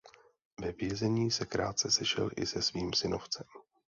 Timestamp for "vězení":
0.71-1.31